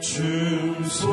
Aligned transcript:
충성하리 0.00 1.08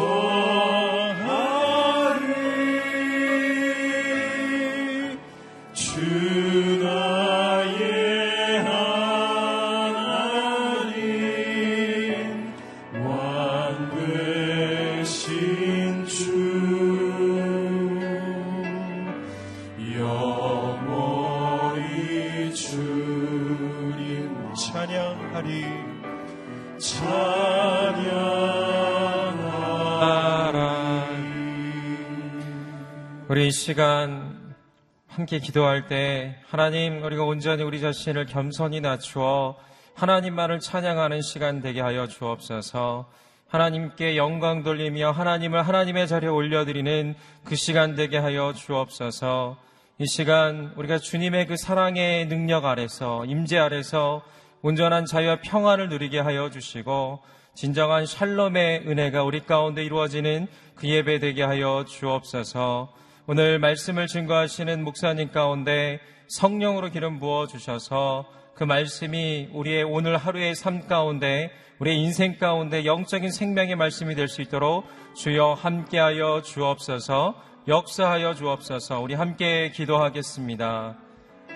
시간 33.66 34.54
함께 35.08 35.40
기도할 35.40 35.88
때 35.88 36.36
하나님 36.46 37.04
우리가 37.04 37.24
온전히 37.24 37.64
우리 37.64 37.82
자신을 37.82 38.28
겸손히 38.28 38.80
낮추어 38.80 39.56
하나님만을 39.96 40.60
찬양하는 40.60 41.24
시간 41.24 41.62
되게 41.62 41.82
하여 41.82 42.06
주옵소서. 42.06 43.10
하나님께 43.48 44.18
영광 44.18 44.62
돌리며 44.62 45.10
하나님을 45.10 45.68
하나님의 45.68 46.08
자리에 46.08 46.30
올려드리는 46.30 47.16
그 47.44 47.56
시간 47.56 47.96
되게 47.96 48.20
하여 48.20 48.54
주옵소서. 48.54 49.58
이 49.98 50.06
시간 50.06 50.72
우리가 50.76 51.00
주님의 51.00 51.48
그 51.48 51.58
사랑의 51.58 52.28
능력 52.28 52.66
아래서 52.66 53.26
임재 53.26 53.58
아래서 53.58 54.22
온전한 54.62 55.06
자유와 55.06 55.40
평안을 55.42 55.90
누리게 55.90 56.20
하여 56.20 56.52
주시고 56.52 57.20
진정한 57.56 58.06
샬롬의 58.06 58.84
은혜가 58.86 59.24
우리 59.24 59.44
가운데 59.44 59.84
이루어지는 59.84 60.46
그 60.76 60.88
예배 60.88 61.18
되게 61.18 61.42
하여 61.42 61.84
주옵소서. 61.88 63.05
오늘 63.28 63.58
말씀을 63.58 64.06
증거하시는 64.06 64.84
목사님 64.84 65.32
가운데 65.32 66.00
성령으로 66.28 66.92
기름 66.92 67.20
부어 67.20 67.48
주셔서 67.48 68.26
그 68.54 68.64
말씀이 68.64 69.50
우리의 69.52 69.82
오늘 69.82 70.16
하루의 70.16 70.54
삶 70.54 70.86
가운데 70.86 71.50
우리의 71.80 71.98
인생 71.98 72.38
가운데 72.38 72.86
영적인 72.86 73.32
생명의 73.32 73.78
말씀이 73.78 74.14
될 74.14 74.28
수 74.28 74.44
있도록 74.44 74.86
주여 75.16 75.54
함께하여 75.54 76.44
주옵소서 76.44 77.42
역사하여 77.68 78.36
주옵소서 78.36 79.00
우리 79.00 79.16
함께 79.16 79.72
기도하겠습니다. 79.72 80.96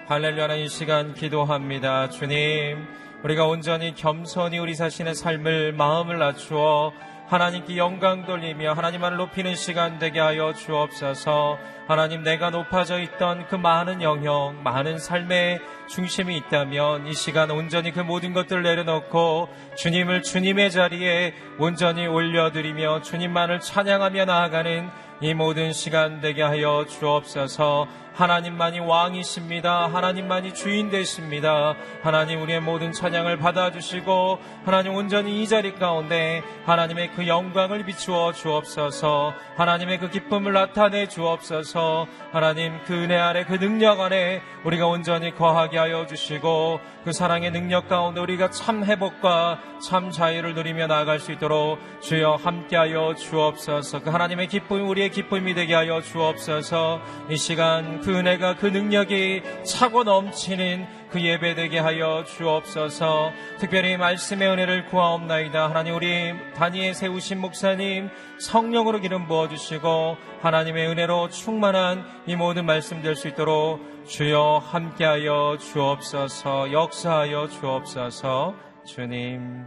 할렐루야 0.08 0.56
이 0.56 0.70
시간 0.70 1.14
기도합니다. 1.14 2.10
주님 2.10 2.84
우리가 3.24 3.46
온전히 3.46 3.94
겸손히 3.94 4.58
우리 4.58 4.76
자신의 4.76 5.14
삶을 5.14 5.74
마음을 5.74 6.18
낮추어 6.18 6.92
하나님께 7.30 7.78
영광 7.78 8.26
돌리며 8.26 8.74
하나님만을 8.74 9.18
높이는 9.18 9.54
시간 9.54 10.00
되게 10.00 10.20
하여 10.20 10.52
주옵소서. 10.52 11.60
하나님 11.88 12.24
내가 12.24 12.50
높아져 12.50 13.00
있던 13.00 13.46
그 13.48 13.56
많은 13.56 14.02
영역, 14.02 14.56
많은 14.64 14.98
삶의 14.98 15.60
중심이 15.88 16.36
있다면 16.38 17.06
이 17.06 17.14
시간 17.14 17.52
온전히 17.52 17.92
그 17.92 18.00
모든 18.00 18.34
것들을 18.34 18.64
내려놓고 18.64 19.48
주님을 19.76 20.24
주님의 20.24 20.72
자리에 20.72 21.36
온전히 21.60 22.08
올려드리며 22.08 23.04
주님만을 23.04 23.60
찬양하며 23.60 24.26
나아가는 24.26 24.90
이 25.22 25.34
모든 25.36 25.72
시간 25.72 26.22
되게 26.22 26.42
하여 26.42 26.86
주옵소서. 26.90 27.88
하나님만이 28.20 28.82
왕이십니다. 28.82 29.88
하나님만이 29.94 30.54
주인 30.54 30.90
되십니다. 30.90 31.76
하나님 32.04 32.42
우리의 32.42 32.60
모든 32.60 32.92
찬양을 32.92 33.38
받아주시고 33.38 34.40
하나님 34.66 34.94
온전히 34.94 35.42
이 35.42 35.48
자리 35.48 35.74
가운데 35.74 36.44
하나님의 36.66 37.14
그 37.14 37.28
영광을 37.28 37.86
비추어 37.86 38.34
주옵소서. 38.34 39.34
하나님의 39.56 40.00
그 40.00 40.10
기쁨을 40.10 40.52
나타내 40.52 41.08
주옵소서. 41.08 42.08
하나님 42.34 42.78
그 42.84 42.94
은혜 42.94 43.16
아래 43.16 43.46
그 43.46 43.58
능력 43.58 44.02
안에 44.02 44.42
우리가 44.66 44.86
온전히 44.88 45.34
거하게 45.34 45.78
하여 45.78 46.06
주시고 46.06 46.82
그 47.06 47.14
사랑의 47.14 47.52
능력 47.52 47.88
가운데 47.88 48.20
우리가 48.20 48.50
참 48.50 48.84
회복과 48.84 49.60
참 49.82 50.12
자유를 50.12 50.56
누리며 50.56 50.88
나아갈 50.88 51.20
수 51.20 51.32
있도록 51.32 51.80
주여 52.02 52.36
함께하여 52.44 53.16
주옵소서. 53.16 54.02
그 54.02 54.10
하나님의 54.10 54.48
기쁨이 54.48 54.82
우리의 54.82 55.10
기쁨이 55.10 55.54
되게 55.54 55.74
하여 55.74 56.02
주옵소서. 56.02 57.02
이 57.30 57.38
시간 57.38 58.02
그 58.02 58.09
은혜가 58.16 58.56
그 58.56 58.66
능력이 58.68 59.42
차고 59.64 60.04
넘치는 60.04 60.88
그 61.10 61.22
예배 61.22 61.56
되게 61.56 61.80
하여 61.80 62.24
주옵소서. 62.26 63.32
특별히 63.58 63.98
말씀의 63.98 64.48
은혜를 64.48 64.86
구하옵나이다. 64.86 65.70
하나님 65.70 65.96
우리 65.96 66.34
단위에 66.56 66.94
세우신 66.94 67.40
목사님 67.40 68.10
성령으로 68.40 69.00
기름 69.00 69.28
부어 69.28 69.48
주시고 69.48 70.18
하나님의 70.42 70.88
은혜로 70.88 71.30
충만한 71.30 72.06
이 72.28 72.36
모든 72.36 72.66
말씀 72.66 73.02
될 73.02 73.16
수 73.16 73.28
있도록 73.28 73.80
주여 74.08 74.62
함께하여 74.66 75.58
주옵소서. 75.60 76.72
역사하여 76.72 77.48
주옵소서. 77.50 78.56
주님. 78.86 79.66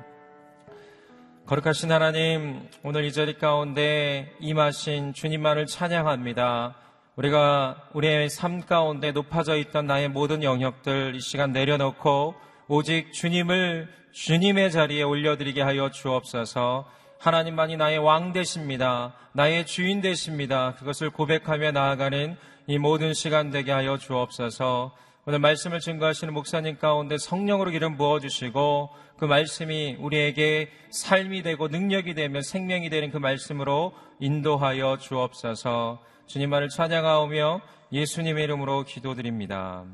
거룩하신 1.47 1.91
하나님, 1.93 2.69
오늘 2.83 3.05
이 3.05 3.13
자리 3.13 3.37
가운데 3.37 4.33
임하신 4.41 5.13
주님만을 5.13 5.67
찬양합니다. 5.67 6.77
우리가 7.17 7.89
우리의 7.93 8.31
삶 8.31 8.63
가운데 8.63 9.13
높아져 9.13 9.57
있던 9.57 9.87
나의 9.87 10.09
모든 10.09 10.43
영역들 10.43 11.15
이 11.15 11.21
시간 11.21 11.53
내려놓고 11.53 12.35
오직 12.69 13.13
주님을 13.13 13.89
주님의 14.13 14.71
자리에 14.71 15.03
올려드리게 15.03 15.61
하여 15.61 15.91
주옵소서 15.91 16.87
하나님만이 17.19 17.77
나의 17.77 17.99
왕 17.99 18.33
되십니다. 18.33 19.15
나의 19.33 19.67
주인 19.67 20.01
되십니다. 20.01 20.75
그것을 20.75 21.11
고백하며 21.11 21.71
나아가는 21.73 22.37
이 22.67 22.79
모든 22.79 23.15
시간 23.15 23.51
되게 23.51 23.73
하여 23.73 23.99
주옵소서 23.99 24.93
오늘 25.25 25.39
말씀을 25.39 25.81
증거하시는 25.81 26.33
목사님 26.33 26.79
가운데 26.79 27.19
성령으로 27.19 27.71
기름 27.71 27.97
부어주시고 27.97 28.91
그 29.19 29.25
말씀이 29.25 29.97
우리에게 30.01 30.71
삶이 30.91 31.43
되고 31.43 31.69
능력이 31.69 32.15
되며 32.15 32.41
생명이 32.41 32.91
되는 32.91 33.11
그 33.11 33.19
말씀으로 33.19 33.93
인도하여 34.19 34.97
주옵소서 34.99 36.01
주님만을 36.33 36.71
찬양하오며 36.71 37.61
예수님의 37.93 38.45
이름으로 38.45 38.85
기도드립니다. 38.85 39.85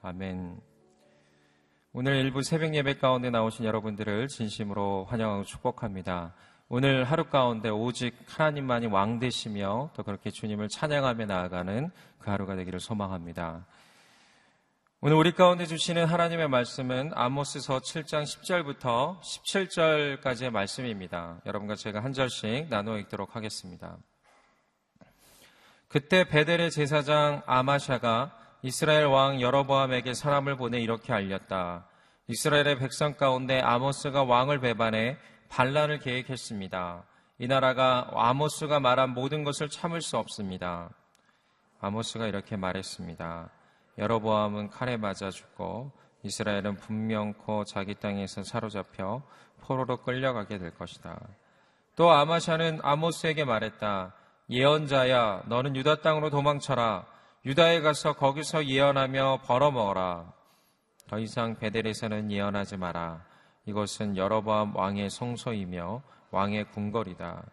아멘. 0.00 0.60
오늘 1.92 2.14
일부 2.18 2.44
새벽 2.44 2.72
예배 2.72 2.98
가운데 2.98 3.30
나오신 3.30 3.64
여러분들을 3.64 4.28
진심으로 4.28 5.06
환영하고 5.10 5.42
축복합니다. 5.42 6.34
오늘 6.68 7.02
하루 7.02 7.24
가운데 7.24 7.68
오직 7.68 8.14
하나님만이 8.28 8.86
왕 8.86 9.18
되시며 9.18 9.90
또 9.96 10.04
그렇게 10.04 10.30
주님을 10.30 10.68
찬양하며 10.68 11.26
나아가는 11.26 11.90
그 12.20 12.30
하루가 12.30 12.54
되기를 12.54 12.78
소망합니다. 12.78 13.66
오늘 15.00 15.16
우리 15.16 15.32
가운데 15.32 15.66
주시는 15.66 16.04
하나님의 16.04 16.48
말씀은 16.48 17.10
아모스서 17.12 17.80
7장 17.80 18.22
10절부터 18.22 19.18
17절까지의 19.20 20.50
말씀입니다. 20.50 21.40
여러분과 21.44 21.74
제가 21.74 22.04
한 22.04 22.12
절씩 22.12 22.68
나누어 22.68 22.98
읽도록 22.98 23.34
하겠습니다. 23.34 23.98
그때 25.92 26.24
베델의 26.24 26.70
제사장 26.70 27.42
아마샤가 27.44 28.34
이스라엘 28.62 29.04
왕 29.04 29.42
여로보암에게 29.42 30.14
사람을 30.14 30.56
보내 30.56 30.80
이렇게 30.80 31.12
알렸다. 31.12 31.86
이스라엘의 32.28 32.78
백성 32.78 33.12
가운데 33.12 33.60
아모스가 33.60 34.22
왕을 34.22 34.60
배반해 34.60 35.18
반란을 35.50 35.98
계획했습니다. 35.98 37.04
이 37.40 37.46
나라가 37.46 38.08
아모스가 38.14 38.80
말한 38.80 39.10
모든 39.10 39.44
것을 39.44 39.68
참을 39.68 40.00
수 40.00 40.16
없습니다. 40.16 40.88
아모스가 41.82 42.26
이렇게 42.26 42.56
말했습니다. 42.56 43.50
여로보암은 43.98 44.70
칼에 44.70 44.96
맞아 44.96 45.28
죽고 45.28 45.92
이스라엘은 46.22 46.76
분명코 46.76 47.64
자기 47.64 47.96
땅에서 47.96 48.44
사로잡혀 48.44 49.22
포로로 49.60 49.98
끌려가게 49.98 50.56
될 50.56 50.70
것이다. 50.70 51.20
또 51.96 52.10
아마샤는 52.10 52.80
아모스에게 52.82 53.44
말했다. 53.44 54.14
예언자야, 54.50 55.44
너는 55.46 55.76
유다 55.76 56.02
땅으로 56.02 56.30
도망쳐라. 56.30 57.06
유다에 57.44 57.80
가서 57.80 58.12
거기서 58.14 58.66
예언하며 58.66 59.42
벌어먹어라. 59.46 60.32
더 61.08 61.18
이상 61.18 61.56
베델에서는 61.58 62.30
예언하지 62.30 62.76
마라. 62.76 63.24
이것은 63.66 64.16
여러밤 64.16 64.74
왕의 64.76 65.10
성소이며 65.10 66.02
왕의 66.30 66.70
궁궐이다. 66.70 67.44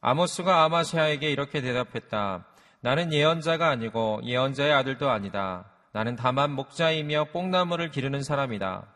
아모스가 0.00 0.64
아마시아에게 0.64 1.30
이렇게 1.30 1.60
대답했다. 1.60 2.46
나는 2.80 3.12
예언자가 3.12 3.68
아니고 3.68 4.20
예언자의 4.24 4.72
아들도 4.72 5.10
아니다. 5.10 5.64
나는 5.92 6.14
다만 6.14 6.52
목자이며 6.52 7.26
뽕나무를 7.32 7.90
기르는 7.90 8.22
사람이다. 8.22 8.86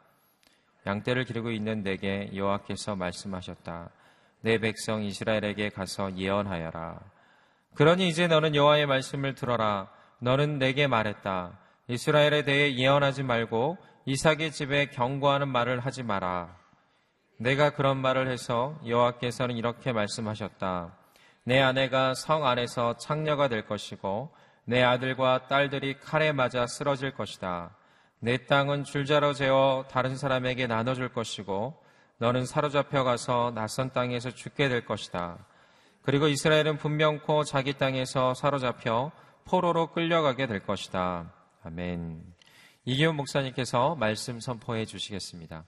양떼를 0.87 1.25
기르고 1.25 1.51
있는 1.51 1.83
내게 1.83 2.31
여호와께서 2.35 2.97
말씀하셨다. 2.97 3.91
내 4.43 4.59
백성 4.59 5.03
이스라엘에게 5.03 5.71
가서 5.71 6.17
예언하여라. 6.17 7.01
그러니 7.75 8.09
이제 8.09 8.27
너는 8.27 8.55
여호와의 8.55 8.87
말씀을 8.87 9.35
들어라. 9.35 9.89
너는 10.19 10.59
내게 10.59 10.87
말했다. 10.87 11.59
이스라엘에 11.89 12.43
대해 12.45 12.75
예언하지 12.77 13.23
말고 13.23 13.79
이삭의 14.05 14.53
집에 14.53 14.87
경고하는 14.87 15.49
말을 15.49 15.81
하지 15.81 16.03
마라. 16.03 16.57
내가 17.39 17.71
그런 17.71 17.97
말을 17.97 18.31
해서 18.31 18.79
여호와께서는 18.87 19.57
이렇게 19.57 19.93
말씀하셨다. 19.93 20.95
내 21.45 21.61
아내가 21.61 22.15
성 22.15 22.47
안에서 22.47 22.97
창녀가 22.99 23.49
될 23.49 23.67
것이고 23.67 24.31
내 24.65 24.83
아들과 24.83 25.47
딸들이 25.49 25.99
칼에 25.99 26.33
맞아 26.33 26.67
쓰러질 26.67 27.15
것이다. 27.15 27.75
내 28.21 28.45
땅은 28.45 28.85
줄자로 28.85 29.33
재어 29.33 29.87
다른 29.91 30.17
사람에게 30.17 30.67
나눠줄 30.67 31.15
것이고 31.15 31.83
너는 32.19 32.45
사로잡혀 32.45 33.03
가서 33.03 33.53
낯선 33.55 33.91
땅에서 33.93 34.31
죽게 34.31 34.69
될 34.69 34.85
것이다. 34.85 35.39
그리고 36.03 36.29
이스라엘은 36.29 36.79
분명코 36.79 37.45
자기 37.45 37.75
땅에서 37.75 38.35
사로잡혀 38.35 39.13
포로로 39.45 39.93
끌려가게 39.93 40.47
될 40.47 40.61
것이다. 40.61 41.33
아멘. 41.63 42.25
이기훈 42.85 43.17
목사님께서 43.17 43.97
말씀 43.97 44.41
선포해 44.41 44.87
주시겠습니다. 44.87 45.65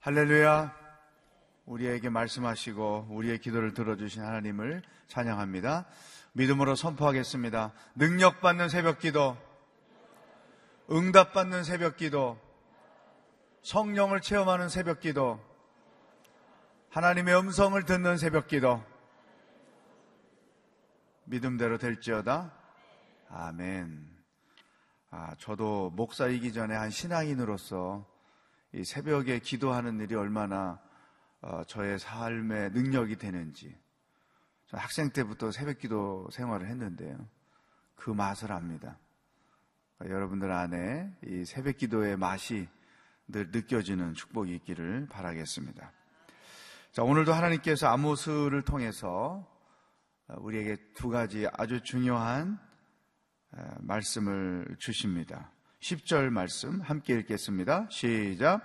할렐루야. 0.00 0.86
우리에게 1.64 2.10
말씀하시고 2.10 3.08
우리의 3.10 3.40
기도를 3.40 3.74
들어주신 3.74 4.22
하나님을 4.22 4.82
찬양합니다. 5.08 5.86
믿음으로 6.32 6.74
선포하겠습니다. 6.74 7.72
능력받는 7.96 8.68
새벽 8.68 8.98
기도, 8.98 9.36
응답받는 10.90 11.64
새벽 11.64 11.96
기도, 11.96 12.38
성령을 13.62 14.20
체험하는 14.20 14.68
새벽 14.68 15.00
기도, 15.00 15.40
하나님의 16.96 17.38
음성을 17.38 17.84
듣는 17.84 18.16
새벽 18.16 18.46
기도. 18.46 18.82
믿음대로 21.26 21.76
될지어다. 21.76 22.54
아멘. 23.28 24.02
아, 25.10 25.34
저도 25.36 25.90
목사이기 25.90 26.54
전에 26.54 26.74
한 26.74 26.88
신앙인으로서 26.88 28.10
이 28.72 28.82
새벽에 28.82 29.40
기도하는 29.40 30.00
일이 30.00 30.14
얼마나 30.14 30.80
어, 31.42 31.64
저의 31.64 31.98
삶의 31.98 32.70
능력이 32.70 33.16
되는지 33.16 33.78
저 34.64 34.78
학생 34.78 35.10
때부터 35.10 35.50
새벽 35.50 35.78
기도 35.78 36.26
생활을 36.32 36.66
했는데요. 36.66 37.28
그 37.94 38.08
맛을 38.08 38.52
압니다. 38.52 38.98
여러분들 40.00 40.50
안에 40.50 41.14
이 41.26 41.44
새벽 41.44 41.76
기도의 41.76 42.16
맛이 42.16 42.66
늘 43.28 43.50
느껴지는 43.50 44.14
축복이 44.14 44.54
있기를 44.54 45.08
바라겠습니다. 45.10 45.92
자, 46.96 47.02
오늘도 47.02 47.34
하나님께서 47.34 47.88
아모스를 47.88 48.62
통해서 48.62 49.46
우리에게 50.38 50.78
두 50.94 51.10
가지 51.10 51.46
아주 51.52 51.82
중요한 51.82 52.58
말씀을 53.80 54.76
주십니다. 54.78 55.50
10절 55.82 56.30
말씀 56.30 56.80
함께 56.80 57.12
읽겠습니다. 57.16 57.86
시작. 57.90 58.62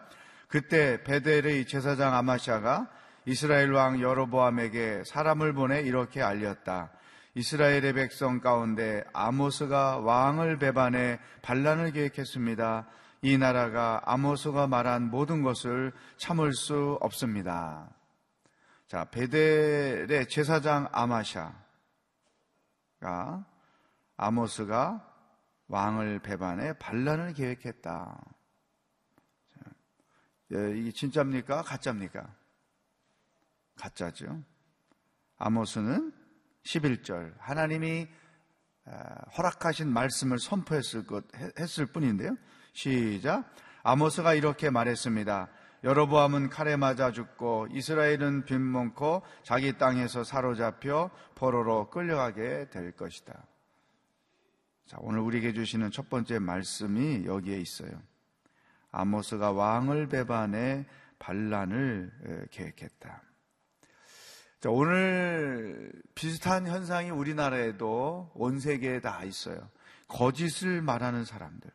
그때 0.47 1.03
베델의 1.03 1.67
제사장 1.67 2.15
아마샤가 2.15 2.89
이스라엘 3.25 3.73
왕 3.73 3.99
여로보암에게 3.99 5.03
사람을 5.05 5.51
보내 5.51 5.81
이렇게 5.81 6.21
알렸다. 6.21 6.89
이스라엘의 7.35 7.91
백성 7.91 8.39
가운데 8.39 9.03
아모스가 9.11 9.97
왕을 9.97 10.57
배반해 10.57 11.19
반란을 11.41 11.91
계획했습니다. 11.91 12.87
이 13.23 13.37
나라가 13.37 14.01
아모스가 14.05 14.67
말한 14.67 15.11
모든 15.11 15.43
것을 15.43 15.91
참을 16.15 16.53
수 16.53 16.97
없습니다. 17.01 17.89
자, 18.91 19.05
베델의 19.05 20.27
제사장 20.27 20.89
아마샤가 20.91 21.55
아모스가 24.17 25.09
왕을 25.69 26.19
배반해 26.19 26.73
반란을 26.73 27.31
계획했다. 27.31 28.21
예, 30.51 30.77
이게 30.77 30.91
진짜입니까? 30.91 31.61
가짜입니까? 31.61 32.35
가짜죠. 33.77 34.43
아모스는 35.37 36.11
11절 36.63 37.33
하나님이 37.37 38.09
허락하신 39.37 39.87
말씀을 39.87 40.37
선포했을 40.37 41.07
것 41.07 41.23
했을 41.57 41.85
뿐인데요. 41.85 42.35
시작. 42.73 43.55
아모스가 43.83 44.33
이렇게 44.33 44.69
말했습니다. 44.69 45.47
여로보암은 45.83 46.49
칼에 46.49 46.75
맞아 46.75 47.11
죽고 47.11 47.67
이스라엘은 47.71 48.45
빈문코 48.45 49.23
자기 49.43 49.77
땅에서 49.77 50.23
사로잡혀 50.23 51.09
포로로 51.35 51.89
끌려가게 51.89 52.69
될 52.69 52.91
것이다. 52.91 53.47
자, 54.85 54.97
오늘 54.99 55.21
우리에게 55.21 55.53
주시는 55.53 55.89
첫 55.91 56.09
번째 56.09 56.39
말씀이 56.39 57.25
여기에 57.25 57.59
있어요. 57.59 57.91
아모스가 58.91 59.51
왕을 59.51 60.07
배반해 60.07 60.85
반란을 61.17 62.47
계획했다. 62.51 63.23
자, 64.59 64.69
오늘 64.69 65.91
비슷한 66.13 66.67
현상이 66.67 67.09
우리나라에도 67.09 68.31
온 68.35 68.59
세계에 68.59 68.99
다 68.99 69.23
있어요. 69.23 69.69
거짓을 70.07 70.81
말하는 70.81 71.25
사람들. 71.25 71.71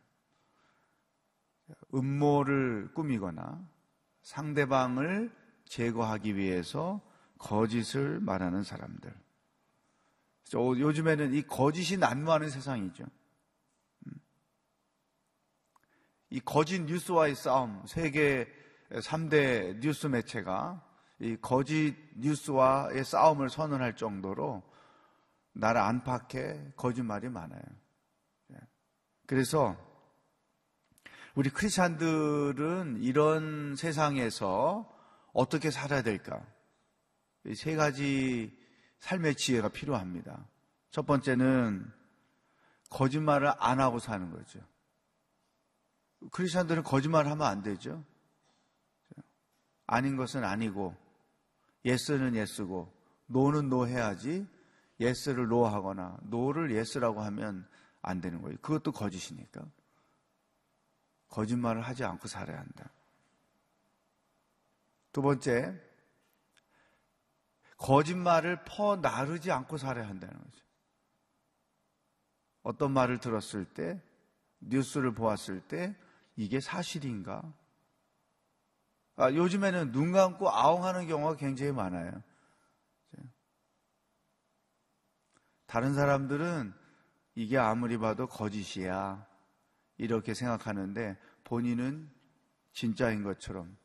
음모를 1.95 2.93
꾸미거나 2.95 3.67
상대방을 4.27 5.33
제거하기 5.67 6.37
위해서 6.37 7.01
거짓을 7.39 8.19
말하는 8.19 8.65
사람들. 8.65 9.15
요즘에는 10.53 11.33
이 11.33 11.43
거짓이 11.43 11.97
난무하는 11.97 12.51
세상이죠. 12.51 13.05
음. 14.07 14.13
이 16.31 16.41
거짓 16.41 16.83
뉴스와의 16.83 17.37
싸움, 17.37 17.87
세계 17.87 18.49
3대 18.91 19.79
뉴스 19.79 20.09
매체가 20.09 20.85
이 21.21 21.37
거짓 21.41 21.97
뉴스와의 22.17 23.05
싸움을 23.05 23.49
선언할 23.49 23.95
정도로 23.95 24.63
나를 25.53 25.81
안팎에 25.81 26.73
거짓말이 26.75 27.29
많아요. 27.29 27.63
예. 28.55 28.57
그래서 29.27 29.77
우리 31.37 31.51
크리스찬들은 31.51 33.03
이런 33.03 33.77
세상에서 33.77 34.91
어떻게 35.35 35.71
살아야 35.71 36.01
될까? 36.01 36.43
세 37.55 37.77
가지 37.77 38.59
삶의 39.01 39.35
지혜가 39.35 39.69
필요합니다. 39.69 40.47
첫 40.91 41.05
번째는 41.05 41.93
거짓말을 42.89 43.53
안 43.59 43.81
하고 43.81 43.99
사는 43.99 44.31
거죠. 44.31 44.61
크리스찬들은 46.33 46.83
거짓말을 46.85 47.31
하면 47.31 47.47
안 47.47 47.63
되죠. 47.63 48.03
아닌 49.87 50.17
것은 50.17 50.43
아니고, 50.43 50.97
예스는 51.85 52.35
예스고, 52.35 52.91
노는 53.27 53.69
노 53.69 53.87
해야지, 53.87 54.47
예스를 55.01 55.49
노 55.49 55.67
하거나, 55.67 56.17
노를 56.23 56.75
예스라고 56.75 57.21
하면 57.21 57.69
안 58.01 58.23
되는 58.23 58.41
거예요. 58.41 58.57
그것도 58.63 58.93
거짓이니까. 58.93 59.67
거짓말을 61.29 61.83
하지 61.83 62.05
않고 62.05 62.29
살아야 62.29 62.59
한다. 62.59 62.91
두 65.13 65.23
번째, 65.23 65.81
거짓말을 67.79 68.65
퍼 68.65 68.97
나르지 68.97 69.51
않고 69.51 69.79
살아야 69.79 70.09
한다는 70.09 70.37
거죠. 70.39 70.65
어떤 72.63 72.93
말을 72.93 73.19
들었을 73.19 73.65
때, 73.65 74.03
뉴스를 74.61 75.15
보았을 75.15 75.61
때, 75.61 75.97
이게 76.37 76.61
사실인가? 76.61 77.43
아, 79.17 79.33
요즘에는 79.33 79.93
눈 79.93 80.13
감고 80.13 80.51
아웅하는 80.51 81.07
경우가 81.07 81.37
굉장히 81.37 81.73
많아요. 81.73 82.23
다른 85.67 85.95
사람들은 85.95 86.75
이게 87.35 87.59
아무리 87.59 87.99
봐도 87.99 88.27
거짓이야. 88.27 89.27
이렇게 89.99 90.35
생각하는데 90.35 91.17
본인은 91.45 92.11
진짜인 92.73 93.23
것처럼 93.23 93.77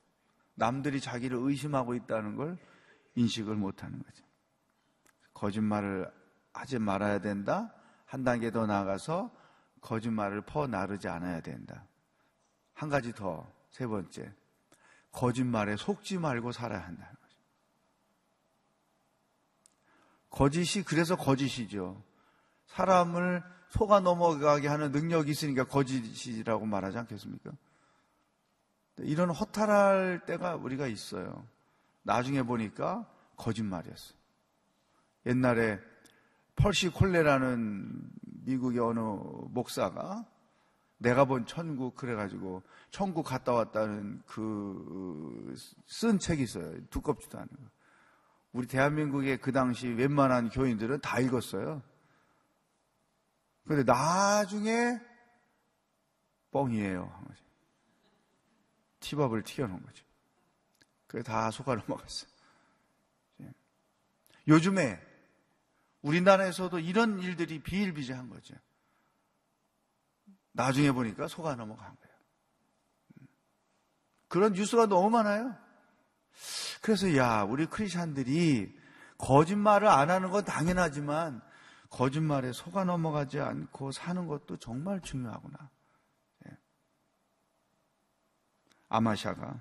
남들이 0.55 0.99
자기를 0.99 1.37
의심하고 1.39 1.95
있다는 1.95 2.35
걸 2.35 2.57
인식을 3.15 3.55
못 3.55 3.83
하는 3.83 4.01
거죠. 4.01 4.25
거짓말을 5.33 6.11
하지 6.53 6.79
말아야 6.79 7.19
된다. 7.19 7.73
한 8.05 8.23
단계 8.23 8.51
더 8.51 8.65
나아가서 8.65 9.31
거짓말을 9.81 10.41
퍼 10.41 10.67
나르지 10.67 11.07
않아야 11.07 11.41
된다. 11.41 11.87
한 12.73 12.89
가지 12.89 13.13
더, 13.13 13.51
세 13.71 13.87
번째. 13.87 14.33
거짓말에 15.11 15.75
속지 15.75 16.17
말고 16.17 16.51
살아야 16.51 16.79
한다는 16.79 17.13
거죠. 17.13 17.37
거짓이 20.29 20.83
그래서 20.83 21.15
거짓이죠. 21.15 22.03
사람을 22.67 23.43
속아 23.71 24.01
넘어가게 24.01 24.67
하는 24.67 24.91
능력이 24.91 25.31
있으니까 25.31 25.63
거짓이라고 25.65 26.65
말하지 26.65 26.97
않겠습니까? 26.99 27.51
이런 28.99 29.29
허탈할 29.31 30.25
때가 30.25 30.55
우리가 30.55 30.87
있어요. 30.87 31.45
나중에 32.03 32.43
보니까 32.43 33.07
거짓말이었어. 33.37 34.13
옛날에 35.25 35.79
펄시 36.55 36.89
콜레라는 36.89 38.11
미국의 38.45 38.79
어느 38.79 38.99
목사가 38.99 40.25
내가 40.97 41.25
본 41.25 41.45
천국 41.45 41.95
그래가지고 41.95 42.61
천국 42.91 43.23
갔다 43.23 43.53
왔다는 43.53 44.21
그 44.27 45.55
쓴 45.87 46.19
책이 46.19 46.43
있어요. 46.43 46.73
두껍지도 46.89 47.37
않은 47.37 47.47
거. 47.47 47.69
우리 48.53 48.67
대한민국의 48.67 49.37
그 49.39 49.51
당시 49.51 49.87
웬만한 49.87 50.49
교인들은 50.49 50.99
다 51.01 51.19
읽었어요. 51.19 51.81
근데 53.65 53.83
나중에 53.83 54.99
뻥이에요. 56.51 57.05
한 57.05 57.25
거지. 57.25 57.41
티밥을 58.99 59.43
튀겨놓은 59.43 59.81
거죠. 59.81 60.05
그게 61.07 61.23
다 61.23 61.51
속아 61.51 61.75
넘어갔어요. 61.75 62.29
예. 63.41 63.53
요즘에 64.47 65.01
우리나라에서도 66.01 66.79
이런 66.79 67.19
일들이 67.19 67.61
비일비재한 67.61 68.29
거죠. 68.29 68.55
나중에 70.53 70.91
보니까 70.91 71.27
속아 71.27 71.55
넘어간 71.55 71.95
거예요. 71.95 72.15
음. 73.21 73.27
그런 74.27 74.53
뉴스가 74.53 74.87
너무 74.87 75.09
많아요. 75.09 75.55
그래서 76.81 77.15
야, 77.15 77.43
우리 77.43 77.67
크리스천들이 77.67 78.77
거짓말을 79.17 79.87
안 79.87 80.09
하는 80.09 80.31
건 80.31 80.43
당연하지만 80.43 81.41
거짓말에 81.91 82.53
속아 82.53 82.85
넘어가지 82.85 83.39
않고 83.39 83.91
사는 83.91 84.25
것도 84.25 84.57
정말 84.57 85.01
중요하구나. 85.01 85.69
예. 86.47 86.57
아마샤가 88.87 89.59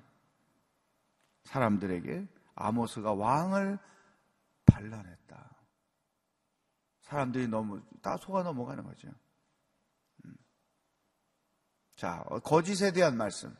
사람들에게 1.44 2.26
아모스가 2.54 3.12
왕을 3.12 3.78
반란했다. 4.64 5.50
사람들이 7.02 7.48
너무 7.48 7.82
다 8.00 8.16
속아 8.16 8.44
넘어가는 8.44 8.84
거죠. 8.84 9.08
음. 10.24 10.36
자, 11.96 12.22
거짓에 12.44 12.92
대한 12.92 13.16
말씀. 13.16 13.54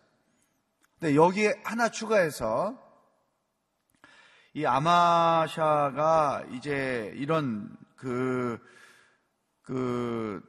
근데 1.00 1.16
여기에 1.16 1.62
하나 1.64 1.88
추가해서 1.88 2.78
이 4.54 4.64
아마샤가 4.64 6.44
이제 6.52 7.12
이런 7.16 7.76
그, 8.00 8.58
그, 9.62 10.42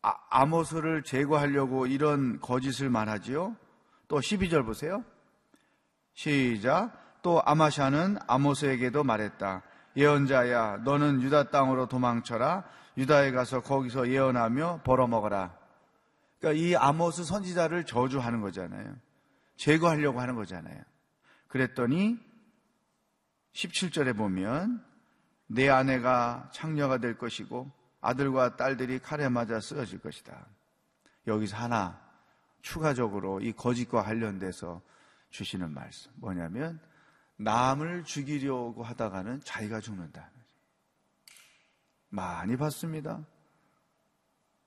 아, 0.00 0.14
아모스를 0.30 1.02
제거하려고 1.02 1.86
이런 1.86 2.40
거짓을 2.40 2.88
말하지요. 2.88 3.56
또 4.06 4.20
12절 4.20 4.64
보세요. 4.64 5.04
시작. 6.14 7.20
또 7.22 7.42
아마샤는 7.44 8.18
아모스에게도 8.28 9.02
말했다. 9.02 9.62
예언자야, 9.96 10.78
너는 10.84 11.20
유다 11.20 11.50
땅으로 11.50 11.86
도망쳐라. 11.86 12.64
유다에 12.96 13.32
가서 13.32 13.60
거기서 13.60 14.08
예언하며 14.08 14.82
벌어먹어라. 14.84 15.56
그러니까 16.38 16.64
이 16.64 16.76
아모스 16.76 17.24
선지자를 17.24 17.86
저주하는 17.86 18.40
거잖아요. 18.40 18.94
제거하려고 19.56 20.20
하는 20.20 20.36
거잖아요. 20.36 20.80
그랬더니 21.48 22.18
17절에 23.52 24.16
보면 24.16 24.87
내 25.48 25.68
아내가 25.68 26.48
창녀가 26.52 26.98
될 26.98 27.18
것이고 27.18 27.70
아들과 28.00 28.56
딸들이 28.56 29.00
칼에 29.00 29.28
맞아 29.28 29.60
쓰러질 29.60 29.98
것이다. 29.98 30.46
여기서 31.26 31.56
하나 31.56 32.00
추가적으로 32.62 33.40
이 33.40 33.52
거짓과 33.52 34.02
관련돼서 34.02 34.80
주시는 35.30 35.72
말씀 35.72 36.12
뭐냐면 36.16 36.80
남을 37.36 38.04
죽이려고 38.04 38.82
하다가는 38.82 39.40
자기가 39.44 39.80
죽는다. 39.80 40.30
많이 42.10 42.56
봤습니다. 42.56 43.24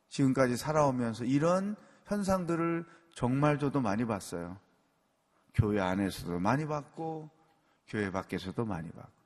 지금까지 0.09 0.57
살아오면서 0.57 1.23
이런 1.25 1.75
현상들을 2.05 2.85
정말 3.15 3.59
저도 3.59 3.81
많이 3.81 4.05
봤어요. 4.05 4.59
교회 5.53 5.79
안에서도 5.81 6.39
많이 6.39 6.65
봤고, 6.65 7.29
교회 7.87 8.11
밖에서도 8.11 8.65
많이 8.65 8.89
봤고. 8.91 9.20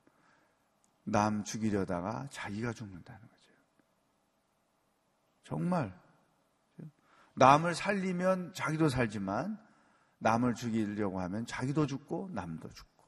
남 1.08 1.44
죽이려다가 1.44 2.28
자기가 2.30 2.72
죽는다는 2.72 3.20
거죠. 3.20 3.52
정말. 5.44 5.98
남을 7.36 7.74
살리면 7.74 8.54
자기도 8.54 8.88
살지만, 8.88 9.56
남을 10.18 10.54
죽이려고 10.54 11.20
하면 11.20 11.46
자기도 11.46 11.86
죽고, 11.86 12.30
남도 12.32 12.68
죽고. 12.68 13.06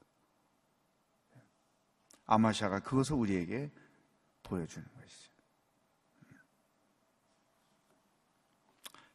아마샤가 2.25 2.79
그것을 2.79 3.15
우리에게 3.15 3.71
보여주는 4.43 4.87
것이죠. 4.95 5.31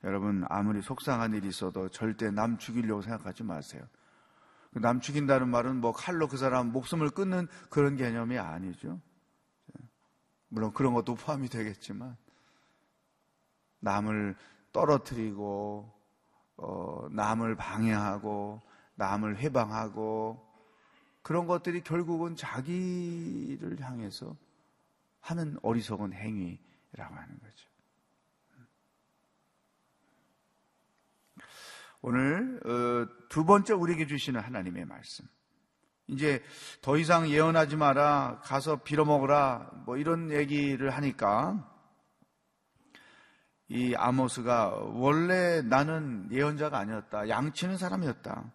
여러분, 0.02 0.44
아무리 0.48 0.82
속상한 0.82 1.32
일이 1.32 1.48
있어도 1.48 1.88
절대 1.88 2.30
남 2.30 2.58
죽이려고 2.58 3.00
생각하지 3.00 3.44
마세요. 3.44 3.88
남 4.74 5.00
죽인다는 5.00 5.48
말은 5.48 5.76
뭐 5.76 5.92
칼로 5.92 6.28
그 6.28 6.36
사람 6.36 6.72
목숨을 6.72 7.10
끊는 7.10 7.46
그런 7.70 7.96
개념이 7.96 8.38
아니죠. 8.38 9.00
물론 10.48 10.72
그런 10.72 10.94
것도 10.94 11.14
포함이 11.16 11.48
되겠지만, 11.48 12.16
남을 13.80 14.36
떨어뜨리고, 14.72 15.92
어, 16.56 17.08
남을 17.10 17.56
방해하고, 17.56 18.62
남을 18.94 19.38
해방하고, 19.38 20.44
그런 21.22 21.46
것들이 21.46 21.82
결국은 21.82 22.36
자기를 22.36 23.80
향해서 23.80 24.36
하는 25.20 25.58
어리석은 25.62 26.12
행위라고 26.12 27.14
하는 27.14 27.38
거죠. 27.40 27.73
오늘 32.06 32.60
어, 32.66 33.08
두 33.30 33.46
번째 33.46 33.72
우리에게 33.72 34.06
주시는 34.06 34.38
하나님의 34.38 34.84
말씀. 34.84 35.24
이제 36.06 36.42
더 36.82 36.98
이상 36.98 37.30
예언하지 37.30 37.76
마라, 37.76 38.42
가서 38.44 38.82
빌어먹으라, 38.82 39.70
뭐 39.86 39.96
이런 39.96 40.30
얘기를 40.30 40.90
하니까 40.90 41.66
이 43.68 43.94
아모스가 43.94 44.74
원래 44.92 45.62
나는 45.62 46.28
예언자가 46.30 46.78
아니었다. 46.78 47.30
양치는 47.30 47.78
사람이었다. 47.78 48.52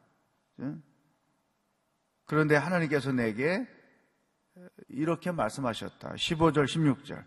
그런데 2.25 2.55
하나님께서 2.55 3.11
내게 3.11 3.67
이렇게 4.89 5.31
말씀하셨다. 5.31 6.09
15절, 6.09 6.65
16절. 6.65 7.25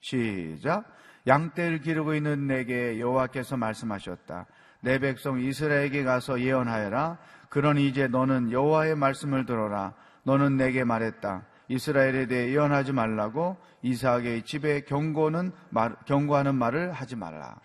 시작. 0.00 0.92
양떼를 1.28 1.80
기르고 1.82 2.14
있는 2.14 2.48
내게 2.48 2.98
여호와께서 2.98 3.56
말씀하셨다. 3.56 4.48
내 4.80 4.98
백성 4.98 5.40
이스라엘에게 5.40 6.04
가서 6.04 6.40
예언하여라. 6.40 7.18
그러니 7.48 7.88
이제 7.88 8.08
너는 8.08 8.52
여호와의 8.52 8.94
말씀을 8.96 9.46
들어라. 9.46 9.94
너는 10.22 10.56
내게 10.56 10.84
말했다. 10.84 11.46
이스라엘에 11.68 12.26
대해 12.26 12.50
예언하지 12.50 12.92
말라고 12.92 13.56
이삭의 13.82 14.44
집에 14.44 14.80
경고는 14.82 15.52
말, 15.70 15.96
경고하는 16.06 16.54
말을 16.56 16.92
하지 16.92 17.16
말라. 17.16 17.60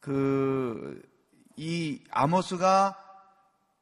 그, 0.00 1.00
이 1.56 2.02
아모스가 2.10 2.96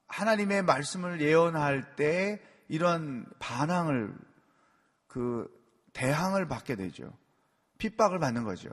하나님의 0.07 0.63
말씀을 0.63 1.21
예언할 1.21 1.97
때 1.97 2.41
이런 2.69 3.27
반항을 3.39 4.15
그 5.09 5.49
대항을 5.95 6.47
받게 6.49 6.77
되죠. 6.77 7.13
핍박을 7.79 8.19
받는 8.19 8.45
거죠. 8.45 8.71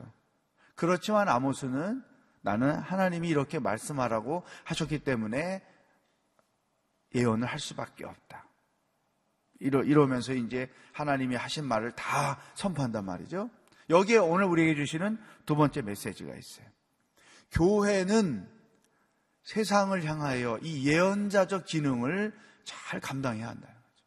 그렇지만 0.79 1.27
아모스는 1.27 2.01
나는 2.39 2.73
하나님이 2.73 3.27
이렇게 3.27 3.59
말씀하라고 3.59 4.45
하셨기 4.63 4.99
때문에 4.99 5.61
예언을 7.13 7.45
할 7.45 7.59
수밖에 7.59 8.05
없다. 8.05 8.47
이러, 9.59 9.83
이러면서 9.83 10.33
이제 10.33 10.71
하나님이 10.93 11.35
하신 11.35 11.65
말을 11.65 11.91
다 11.97 12.39
선포한단 12.55 13.03
말이죠. 13.03 13.49
여기에 13.89 14.19
오늘 14.19 14.45
우리에게 14.45 14.75
주시는 14.75 15.19
두 15.45 15.57
번째 15.57 15.81
메시지가 15.81 16.33
있어요. 16.33 16.65
교회는 17.51 18.49
세상을 19.43 20.01
향하여 20.05 20.59
이 20.61 20.87
예언자적 20.87 21.65
기능을 21.65 22.33
잘 22.63 23.01
감당해야 23.01 23.49
한다는 23.49 23.75
거죠. 23.75 24.05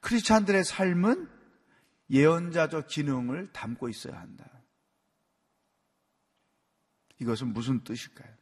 크리스찬들의 0.00 0.64
삶은 0.64 1.30
예언자적 2.10 2.88
기능을 2.88 3.54
담고 3.54 3.88
있어야 3.88 4.20
한다. 4.20 4.57
이것은 7.20 7.52
무슨 7.52 7.82
뜻일까요? 7.84 8.32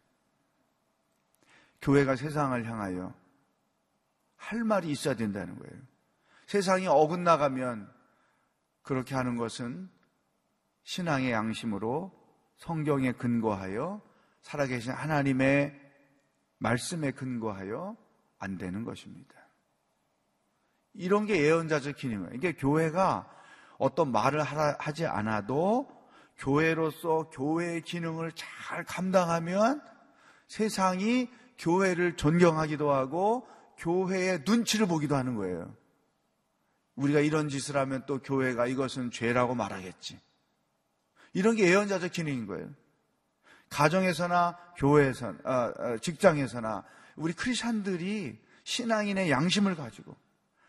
교회가 1.80 2.16
세상을 2.16 2.64
향하여 2.64 3.14
할 4.36 4.64
말이 4.64 4.90
있어야 4.90 5.14
된다는 5.14 5.58
거예요. 5.58 5.82
세상이 6.46 6.86
어긋나가면 6.86 7.92
그렇게 8.82 9.14
하는 9.14 9.36
것은 9.36 9.90
신앙의 10.84 11.32
양심으로 11.32 12.12
성경에 12.56 13.12
근거하여 13.12 14.00
살아계신 14.42 14.92
하나님의 14.92 15.80
말씀에 16.58 17.10
근거하여 17.10 17.96
안 18.38 18.58
되는 18.58 18.84
것입니다. 18.84 19.34
이런 20.94 21.26
게 21.26 21.42
예언자적 21.42 21.96
기능이에요. 21.96 22.30
이게 22.34 22.52
교회가 22.52 23.30
어떤 23.78 24.12
말을 24.12 24.42
하지 24.42 25.06
않아도 25.06 25.95
교회로서 26.38 27.30
교회의 27.30 27.82
기능을 27.82 28.32
잘 28.32 28.84
감당하면 28.84 29.82
세상이 30.48 31.30
교회를 31.58 32.16
존경하기도 32.16 32.92
하고 32.92 33.48
교회의 33.78 34.42
눈치를 34.46 34.86
보기도 34.86 35.16
하는 35.16 35.34
거예요. 35.36 35.74
우리가 36.94 37.20
이런 37.20 37.48
짓을 37.48 37.76
하면 37.76 38.04
또 38.06 38.20
교회가 38.20 38.66
이것은 38.66 39.10
죄라고 39.10 39.54
말하겠지. 39.54 40.18
이런 41.34 41.56
게 41.56 41.68
예언자적 41.68 42.12
기능인 42.12 42.46
거예요. 42.46 42.70
가정에서나 43.68 44.56
교회에서, 44.76 45.34
아, 45.44 45.72
아, 45.76 45.96
직장에서나 46.00 46.84
우리 47.16 47.32
크리스천들이 47.32 48.40
신앙인의 48.64 49.30
양심을 49.30 49.76
가지고 49.76 50.16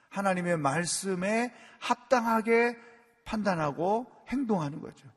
하나님의 0.09 0.57
말씀에 0.57 1.53
합당하게 1.79 2.77
판단하고 3.23 4.11
행동하는 4.29 4.81
거죠. 4.81 5.07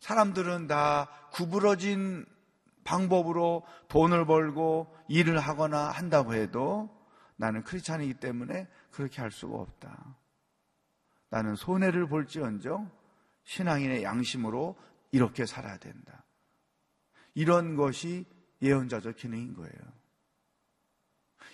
사람들은 0.00 0.66
다 0.66 1.08
구부러진 1.32 2.26
방법으로 2.84 3.64
돈을 3.88 4.26
벌고 4.26 4.94
일을 5.08 5.38
하거나 5.38 5.90
한다고 5.90 6.34
해도 6.34 6.88
나는 7.36 7.62
크리스찬이기 7.62 8.14
때문에 8.14 8.68
그렇게 8.90 9.20
할 9.20 9.30
수가 9.30 9.58
없다. 9.58 10.16
나는 11.28 11.54
손해를 11.54 12.08
볼지언정 12.08 12.90
신앙인의 13.44 14.02
양심으로 14.02 14.76
이렇게 15.12 15.46
살아야 15.46 15.78
된다. 15.78 16.24
이런 17.34 17.76
것이 17.76 18.26
예언자적 18.62 19.16
기능인 19.16 19.54
거예요. 19.54 19.72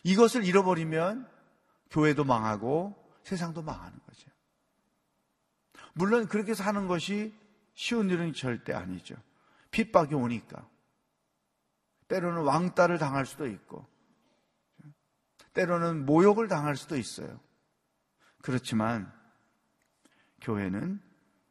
이것을 0.03 0.45
잃어버리면 0.45 1.29
교회도 1.91 2.25
망하고 2.25 2.95
세상도 3.23 3.63
망하는 3.63 3.99
거죠. 4.07 4.31
물론 5.95 6.27
그렇게 6.27 6.55
사는 6.55 6.87
것이 6.87 7.35
쉬운 7.77 8.09
일은 8.09 8.33
절대 8.33 8.73
아니죠. 8.73 9.15
핍박이 9.71 10.15
오니까. 10.15 10.67
때로는 12.09 12.43
왕따를 12.43 12.99
당할 12.99 13.27
수도 13.27 13.47
있고. 13.47 13.87
때로는 15.53 16.07
모욕을 16.07 16.49
당할 16.49 16.77
수도 16.77 16.97
있어요. 16.97 17.39
그렇지만 18.43 19.13
교회는 20.41 21.01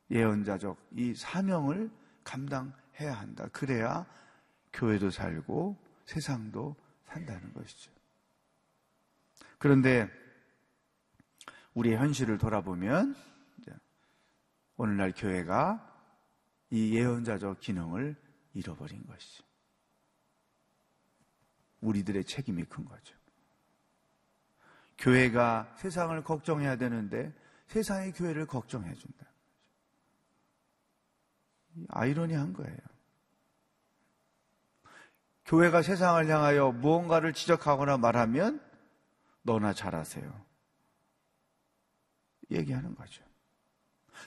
예언자적 0.09 0.89
이 0.93 1.13
사명을 1.13 1.91
감당해야 2.23 3.13
한다. 3.13 3.47
그래야 3.53 4.05
교회도 4.73 5.11
살고 5.11 5.77
세상도 6.05 6.75
산다는 7.05 7.53
것이죠. 7.53 7.91
그런데 9.59 10.09
우리의 11.75 11.97
현실을 11.97 12.39
돌아보면 12.39 13.15
오늘날 14.77 15.13
교회가 15.15 15.94
이 16.69 16.95
예언자적 16.95 17.60
기능을 17.60 18.15
잃어버린 18.54 19.06
것이죠. 19.06 19.43
우리들의 21.82 22.23
책임이 22.25 22.63
큰 22.65 22.86
거죠. 22.86 23.15
교회가 24.97 25.75
세상을 25.78 26.23
걱정해야 26.23 26.78
되는데 26.78 27.34
세상의 27.67 28.13
교회를 28.13 28.45
걱정해 28.47 28.93
준다. 28.95 29.25
아이러니한 31.89 32.54
거예요. 32.54 32.78
교회가 35.45 35.82
세상을 35.82 36.28
향하여 36.28 36.71
무언가를 36.71 37.34
지적하거나 37.34 37.97
말하면 37.97 38.62
너나 39.43 39.73
잘하세요. 39.73 40.45
얘기하는 42.51 42.95
거죠. 42.95 43.23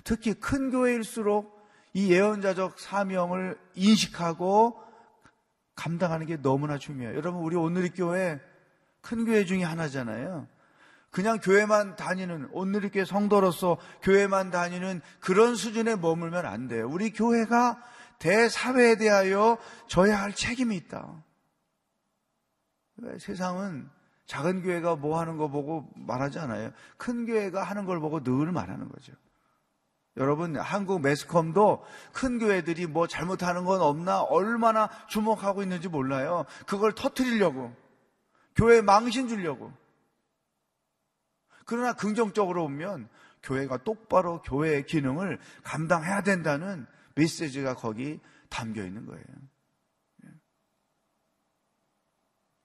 특히 0.04 0.34
큰 0.34 0.70
교회일수록 0.70 1.57
이 1.92 2.12
예언자적 2.12 2.78
사명을 2.78 3.58
인식하고 3.74 4.80
감당하는 5.74 6.26
게 6.26 6.36
너무나 6.40 6.78
중요해요. 6.78 7.16
여러분, 7.16 7.42
우리 7.42 7.56
오늘의 7.56 7.90
교회 7.90 8.40
큰 9.00 9.24
교회 9.24 9.44
중에 9.44 9.62
하나잖아요. 9.62 10.46
그냥 11.10 11.38
교회만 11.40 11.96
다니는 11.96 12.48
오늘의 12.52 12.90
교회 12.90 13.04
성도로서 13.04 13.78
교회만 14.02 14.50
다니는 14.50 15.00
그런 15.20 15.54
수준에 15.54 15.96
머물면 15.96 16.44
안 16.44 16.68
돼요. 16.68 16.88
우리 16.88 17.12
교회가 17.12 17.82
대사회에 18.18 18.96
대하여 18.96 19.58
져야 19.86 20.20
할 20.20 20.34
책임이 20.34 20.76
있다. 20.76 21.24
세상은 23.18 23.88
작은 24.26 24.62
교회가 24.62 24.96
뭐 24.96 25.18
하는 25.18 25.36
거 25.38 25.48
보고 25.48 25.88
말하지 25.94 26.38
않아요. 26.40 26.72
큰 26.96 27.24
교회가 27.24 27.62
하는 27.62 27.86
걸 27.86 28.00
보고 28.00 28.22
늘 28.22 28.52
말하는 28.52 28.88
거죠. 28.88 29.12
여러분, 30.18 30.56
한국 30.56 31.00
매스컴도 31.00 31.84
큰 32.12 32.38
교회들이 32.38 32.86
뭐 32.86 33.06
잘못하는 33.06 33.64
건 33.64 33.80
없나 33.80 34.20
얼마나 34.20 34.90
주목하고 35.06 35.62
있는지 35.62 35.88
몰라요. 35.88 36.44
그걸 36.66 36.92
터트리려고. 36.92 37.74
교회 38.56 38.82
망신 38.82 39.28
주려고. 39.28 39.72
그러나 41.64 41.92
긍정적으로 41.92 42.64
보면 42.64 43.08
교회가 43.44 43.84
똑바로 43.84 44.42
교회의 44.42 44.86
기능을 44.86 45.38
감당해야 45.62 46.22
된다는 46.22 46.86
메시지가 47.14 47.76
거기 47.76 48.20
담겨 48.48 48.84
있는 48.84 49.06
거예요. 49.06 49.24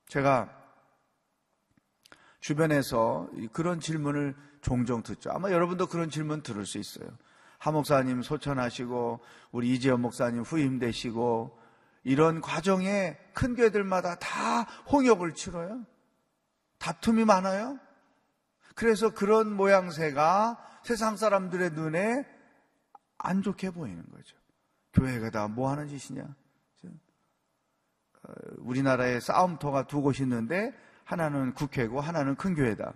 제가 0.07 0.49
주변에서 2.39 3.29
그런 3.51 3.79
질문을 3.79 4.35
종종 4.61 5.03
듣죠. 5.03 5.31
아마 5.31 5.51
여러분도 5.51 5.87
그런 5.87 6.09
질문 6.09 6.41
들을 6.41 6.65
수 6.65 6.77
있어요. 6.77 7.07
하 7.63 7.71
목사님 7.71 8.21
소천하시고 8.23 9.21
우리 9.53 9.73
이재현 9.73 10.01
목사님 10.01 10.41
후임되시고 10.41 11.57
이런 12.03 12.41
과정에 12.41 13.17
큰 13.33 13.55
교회들마다 13.55 14.15
다 14.19 14.63
홍역을 14.91 15.33
치러요. 15.33 15.85
다툼이 16.77 17.23
많아요. 17.23 17.79
그래서 18.75 19.13
그런 19.13 19.55
모양새가 19.55 20.81
세상 20.83 21.15
사람들의 21.15 21.69
눈에 21.71 22.25
안 23.17 23.41
좋게 23.41 23.69
보이는 23.69 24.03
거죠. 24.11 24.35
교회가 24.91 25.29
다 25.29 25.47
뭐 25.47 25.71
하는 25.71 25.87
짓이냐? 25.87 26.23
어, 28.23 28.33
우리나라에 28.57 29.21
싸움터가 29.21 29.87
두 29.87 30.01
곳이 30.01 30.23
있는데 30.23 30.73
하나는 31.05 31.53
국회고 31.53 32.01
하나는 32.01 32.35
큰 32.35 32.55
교회다. 32.55 32.93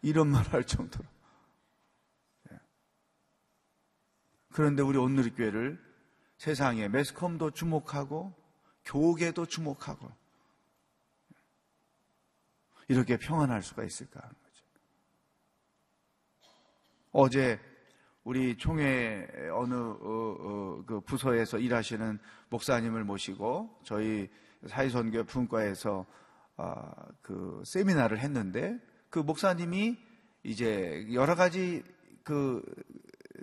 이런 0.00 0.28
말 0.28 0.42
할 0.52 0.64
정도로. 0.64 1.04
예. 2.52 2.58
그런데 4.58 4.82
우리 4.82 4.98
오늘의 4.98 5.36
교회를 5.36 5.78
세상에 6.36 6.88
매스컴도 6.88 7.52
주목하고 7.52 8.34
교계도 8.84 9.46
주목하고 9.46 10.10
이렇게 12.88 13.18
평안할 13.18 13.62
수가 13.62 13.84
있을까 13.84 14.18
하는 14.18 14.34
거죠. 14.42 14.64
어제 17.12 17.60
우리 18.24 18.56
총회 18.56 19.28
어느 19.52 19.74
어, 19.74 19.96
어, 20.00 20.84
그 20.84 21.02
부서에서 21.02 21.60
일하시는 21.60 22.18
목사님을 22.48 23.04
모시고 23.04 23.78
저희 23.84 24.28
사회선교 24.66 25.22
분과에서 25.22 26.04
아, 26.56 26.92
그 27.22 27.62
세미나를 27.64 28.18
했는데 28.18 28.76
그 29.08 29.20
목사님이 29.20 29.96
이제 30.42 31.06
여러 31.12 31.36
가지 31.36 31.84
그 32.24 32.60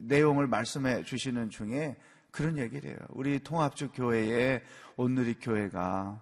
내용을 0.08 0.48
말씀해 0.48 1.04
주시는 1.04 1.50
중에 1.50 1.96
그런 2.32 2.58
얘기를 2.58 2.90
해요. 2.90 3.00
우리 3.10 3.40
통합주 3.40 3.92
교회에 3.94 4.62
온누리 4.98 5.36
교회가 5.36 6.22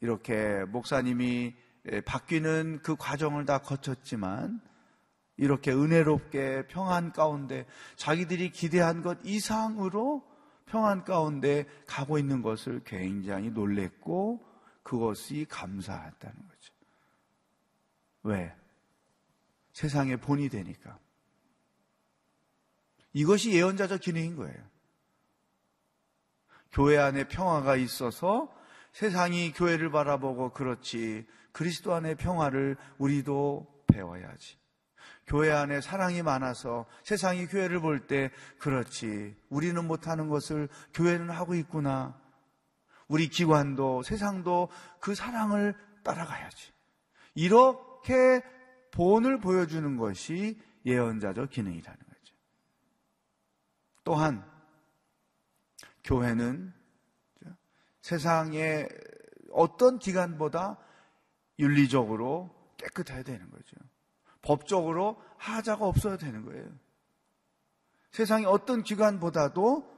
이렇게 0.00 0.64
목사님이 0.64 1.54
바뀌는 2.04 2.80
그 2.82 2.96
과정을 2.96 3.44
다 3.44 3.58
거쳤지만 3.58 4.60
이렇게 5.36 5.72
은혜롭게 5.72 6.66
평안 6.68 7.12
가운데 7.12 7.66
자기들이 7.96 8.50
기대한 8.50 9.02
것 9.02 9.18
이상으로 9.24 10.22
평안 10.66 11.04
가운데 11.04 11.66
가고 11.86 12.18
있는 12.18 12.42
것을 12.42 12.82
굉장히 12.84 13.50
놀랬고 13.50 14.44
그것이 14.82 15.46
감사했다는 15.48 16.36
거죠. 16.36 16.72
왜? 18.22 18.54
세상의 19.72 20.18
본이 20.18 20.48
되니까. 20.48 20.98
이것이 23.12 23.52
예언자적 23.52 24.00
기능인 24.00 24.36
거예요. 24.36 24.56
교회 26.72 26.98
안에 26.98 27.28
평화가 27.28 27.76
있어서 27.76 28.52
세상이 28.92 29.52
교회를 29.52 29.90
바라보고 29.90 30.52
그렇지 30.52 31.26
그리스도 31.52 31.94
안의 31.94 32.16
평화를 32.16 32.76
우리도 32.98 33.84
배워야지. 33.86 34.56
교회 35.26 35.52
안에 35.52 35.80
사랑이 35.80 36.22
많아서 36.22 36.86
세상이 37.04 37.46
교회를 37.46 37.80
볼 37.80 38.06
때 38.06 38.30
그렇지 38.58 39.36
우리는 39.50 39.86
못하는 39.86 40.28
것을 40.28 40.68
교회는 40.94 41.30
하고 41.30 41.54
있구나. 41.54 42.18
우리 43.08 43.28
기관도 43.28 44.02
세상도 44.02 44.68
그 44.98 45.14
사랑을 45.14 45.74
따라가야지. 46.02 46.72
이렇게 47.34 48.42
본을 48.90 49.38
보여주는 49.38 49.96
것이 49.96 50.60
예언자적 50.84 51.50
기능이라는 51.50 51.98
거죠. 51.98 52.11
또한 54.04 54.44
교회는 56.04 56.72
세상의 58.00 58.88
어떤 59.52 59.98
기관보다 59.98 60.78
윤리적으로 61.58 62.54
깨끗해야 62.76 63.22
되는 63.22 63.48
거죠. 63.50 63.76
법적으로 64.42 65.22
하자가 65.36 65.86
없어야 65.86 66.16
되는 66.16 66.44
거예요. 66.44 66.66
세상의 68.10 68.46
어떤 68.46 68.82
기관보다도 68.82 69.90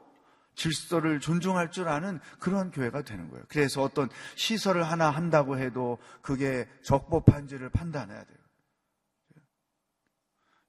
질서를 0.55 1.19
존중할 1.19 1.71
줄 1.73 1.89
아는 1.89 2.21
그런 2.39 2.71
교회가 2.71 3.03
되는 3.03 3.29
거예요. 3.31 3.45
그래서 3.49 3.83
어떤 3.83 4.09
시설을 4.37 4.85
하나 4.85 5.11
한다고 5.11 5.59
해도 5.59 5.99
그게 6.23 6.69
적법한지를 6.83 7.71
판단해야 7.71 8.23
돼요. 8.23 8.44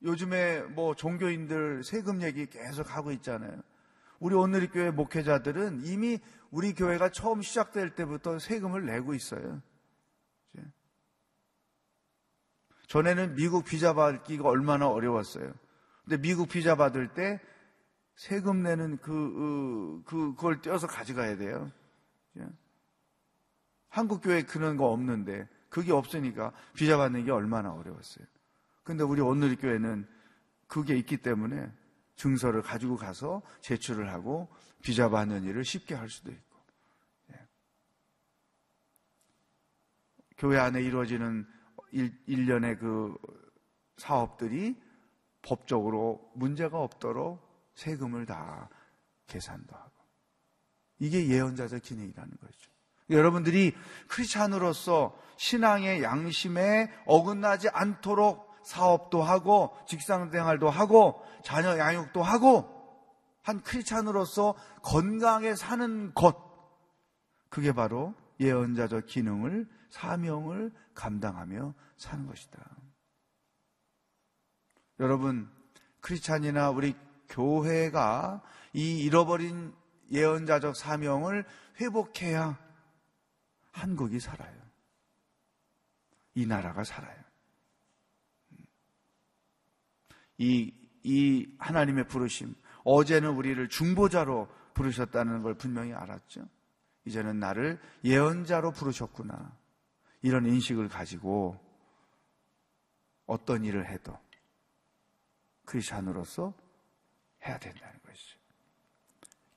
요즘에 0.06 0.62
뭐 0.62 0.96
종교인들 0.96 1.84
세금 1.84 2.22
얘기 2.22 2.46
계속 2.46 2.96
하고 2.96 3.12
있잖아요. 3.12 3.62
우리 4.20 4.36
오늘의 4.36 4.70
교회 4.70 4.92
목회자들은 4.92 5.82
이미 5.84 6.20
우리 6.52 6.74
교회가 6.74 7.10
처음 7.10 7.42
시작될 7.42 7.96
때부터 7.96 8.40
세금을 8.40 8.86
내고 8.86 9.14
있어요. 9.14 9.62
전에는 12.88 13.36
미국 13.36 13.66
비자 13.66 13.94
받기가 13.94 14.48
얼마나 14.48 14.88
어려웠어요. 14.88 15.52
근데 16.04 16.18
미국 16.18 16.50
비자 16.50 16.76
받을 16.76 17.14
때 17.14 17.42
세금 18.16 18.64
내는 18.64 18.98
그, 18.98 20.04
그, 20.06 20.36
그걸 20.36 20.62
떼어서 20.62 20.88
가져가야 20.88 21.38
돼요. 21.38 21.72
예. 22.38 22.48
한국 23.90 24.22
교회 24.22 24.44
그런 24.44 24.78
거 24.78 24.92
없는데, 24.92 25.48
그게 25.70 25.92
없으니까 25.92 26.54
비자 26.74 26.98
받는 26.98 27.26
게 27.26 27.32
얼마나 27.32 27.74
어려웠어요. 27.74 28.26
근데 28.86 29.04
우리 29.04 29.20
오늘 29.20 29.56
교회는 29.58 30.08
그게 30.68 30.96
있기 30.96 31.18
때문에 31.18 31.70
증서를 32.16 32.62
가지고 32.62 32.96
가서 32.96 33.42
제출을 33.62 34.14
하고 34.14 34.48
비자 34.82 35.10
받는 35.10 35.44
일을 35.44 35.66
쉽게 35.66 35.96
할 35.96 36.08
수도 36.08 36.32
있고. 36.32 36.60
예. 37.34 37.48
교회 40.38 40.60
안에 40.60 40.84
이루어지는 40.84 41.48
일, 41.92 42.16
일련의 42.28 42.78
그 42.78 43.18
사업들이 43.98 44.80
법적으로 45.42 46.32
문제가 46.36 46.80
없도록 46.80 47.44
세금을 47.74 48.28
다 48.28 48.70
계산도 49.26 49.76
하고. 49.76 49.92
이게 51.00 51.28
예언자적 51.28 51.82
기능이라는 51.82 52.38
거죠. 52.40 52.72
여러분들이 53.10 53.76
크리스찬으로서 54.10 55.20
신앙의 55.38 56.04
양심에 56.04 56.92
어긋나지 57.08 57.70
않도록 57.70 58.55
사업도 58.66 59.22
하고 59.22 59.76
직장 59.88 60.30
생활도 60.32 60.70
하고 60.70 61.24
자녀 61.44 61.78
양육도 61.78 62.22
하고 62.22 62.72
한 63.42 63.62
크리스찬으로서 63.62 64.56
건강하게 64.82 65.56
사는 65.56 66.14
것 66.14 66.36
그게 67.50 67.72
바로 67.72 68.16
예언자적 68.40 69.06
기능을 69.06 69.70
사명을 69.90 70.74
감당하며 70.96 71.74
사는 71.96 72.26
것이다. 72.26 72.60
여러분 75.00 75.50
크리스찬이나 76.02 76.72
우리 76.72 76.96
교회가 77.30 78.42
이 78.74 79.00
잃어버린 79.00 79.74
예언자적 80.12 80.76
사명을 80.76 81.46
회복해야 81.80 82.58
한국이 83.72 84.20
살아요. 84.20 84.56
이 86.34 86.46
나라가 86.46 86.84
살아요. 86.84 87.25
이, 90.38 90.74
이 91.04 91.56
하나님의 91.60 92.08
부르심. 92.08 92.56
어제는 92.84 93.32
우리를 93.32 93.68
중보자로 93.70 94.48
부르셨다는 94.74 95.42
걸 95.42 95.56
분명히 95.56 95.94
알았죠. 95.94 96.48
이제는 97.06 97.40
나를 97.40 97.80
예언자로 98.04 98.72
부르셨구나. 98.72 99.56
이런 100.22 100.46
인식을 100.46 100.90
가지고 100.90 101.60
어떤 103.26 103.64
일을 103.64 103.88
해도 103.88 104.18
크리스찬으로서 105.66 106.54
해야 107.46 107.58
된다는 107.60 108.00
것이죠. 108.06 108.40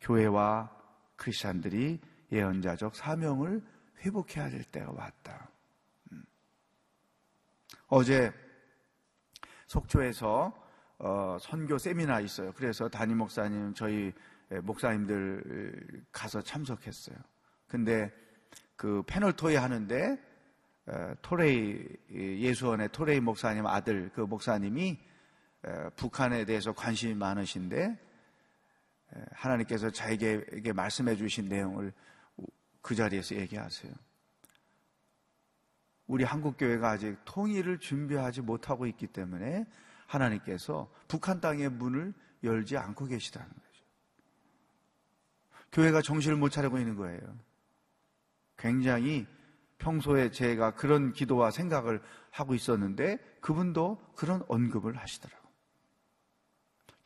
교회와 0.01 0.71
크리스찬들이 1.17 2.01
예언자적 2.31 2.95
사명을 2.95 3.63
회복해야 4.01 4.51
될 4.51 4.65
때가 4.65 4.93
왔다. 4.93 5.51
음. 6.13 6.25
어제 7.89 8.33
속초에서 9.67 10.68
어, 10.99 11.39
선교 11.41 11.79
세미나 11.79 12.21
있어요. 12.21 12.53
그래서 12.57 12.89
담임 12.89 13.19
목사님 13.19 13.73
저희 13.75 14.13
목사님들 14.63 16.05
가서 16.11 16.43
참석했어요. 16.43 17.17
근데 17.69 18.13
그 18.77 19.03
패널 19.07 19.33
토의 19.33 19.59
하는데 19.59 20.19
어, 20.87 21.15
토레이 21.23 21.87
예수원의 22.11 22.89
토레이 22.91 23.21
목사님 23.21 23.67
아들 23.67 24.11
그 24.15 24.23
목사님이 24.23 24.99
어, 25.65 25.91
북한에 25.95 26.45
대해서 26.45 26.73
관심이 26.73 27.15
많으신데 27.15 28.07
하나님께서 29.33 29.91
자에게 29.91 30.73
말씀해 30.73 31.17
주신 31.17 31.49
내용을 31.49 31.93
그 32.83 32.95
자리에서 32.95 33.37
얘기하세요. 33.37 33.93
우리 36.07 36.25
한국 36.25 36.57
교회가 36.59 36.91
아직 36.91 37.17
통일을 37.25 37.79
준비하지 37.79 38.43
못하고 38.43 38.87
있기 38.87 39.07
때문에 39.07 39.67
하나님께서 40.09 40.91
북한 41.07 41.41
땅의 41.41 41.69
문을 41.71 42.13
열지 42.43 42.77
않고 42.77 43.07
계시다는 43.07 43.49
거죠. 43.49 43.85
교회가 45.73 46.03
정신을 46.03 46.37
못 46.37 46.49
차리고 46.51 46.79
있는 46.79 46.97
거예요. 46.97 47.21
굉장히 48.57 49.27
평소에 49.79 50.31
제가 50.31 50.75
그런 50.75 51.13
기도와 51.13 51.51
생각을 51.51 52.03
하고 52.31 52.55
있었는데 52.55 53.19
그분도 53.41 54.01
그런 54.17 54.43
언급을 54.49 54.97
하시더라고요. 54.97 55.49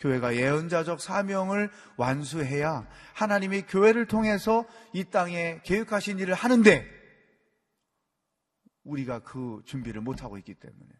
교회가 0.00 0.34
예언자적 0.34 1.00
사명을 1.00 1.70
완수해야 1.96 2.88
하나님이 3.14 3.62
교회를 3.62 4.06
통해서 4.06 4.66
이 4.92 5.04
땅에 5.04 5.60
계획하신 5.64 6.18
일을 6.18 6.34
하는데 6.34 6.88
우리가 8.82 9.20
그 9.20 9.62
준비를 9.64 10.00
못하고 10.00 10.38
있기 10.38 10.54
때문에 10.54 10.90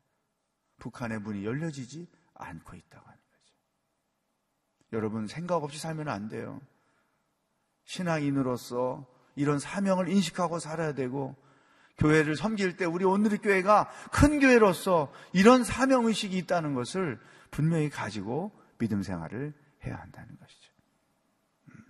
북한의 0.83 1.21
문이 1.21 1.45
열려지지 1.45 2.09
않고 2.35 2.75
있다고 2.75 3.07
하는 3.07 3.21
거죠. 3.31 3.55
여러분 4.93 5.29
생각 5.29 5.63
없이 5.63 5.79
살면 5.79 6.09
안 6.09 6.29
돼요. 6.29 6.61
신앙인으로서 7.85 9.07
이런 9.37 9.61
사명을 9.61 10.09
인식하고 10.09 10.59
살아야 10.59 10.93
되고 10.93 11.37
교회를 11.99 12.35
섬길 12.35 12.77
때 12.77 12.85
우리 12.85 13.05
오늘의 13.05 13.39
교회가 13.39 13.91
큰 14.11 14.41
교회로서 14.41 15.13
이런 15.33 15.63
사명 15.63 16.07
의식이 16.07 16.37
있다는 16.39 16.75
것을 16.75 17.21
분명히 17.53 17.89
가지고 17.89 18.51
믿음 18.79 19.03
생활을 19.03 19.55
해야 19.85 19.97
한다는 19.97 20.37
것이죠. 20.37 20.73
음. 21.69 21.85